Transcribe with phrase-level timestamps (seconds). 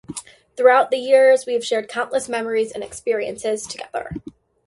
[0.57, 4.09] Throughout the years, we have shared countless memories and experiences together.